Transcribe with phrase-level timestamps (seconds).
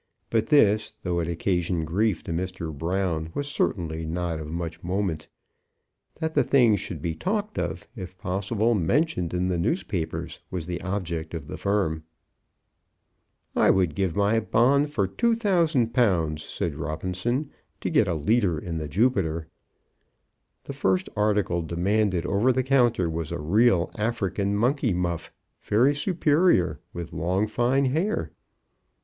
[0.31, 2.75] But this, though it occasioned grief to Mr.
[2.75, 5.27] Brown, was really not of much moment.
[6.15, 10.81] That the thing should be talked of, if possible mentioned in the newspapers was the
[10.81, 12.01] object of the firm.
[13.55, 18.87] "I would give my bond for 2,000_l._," said Robinson, "to get a leader in the
[18.87, 19.49] Jupiter."
[20.63, 26.79] The first article demanded over the counter was a real African monkey muff, very superior,
[26.91, 28.31] with long fine hair.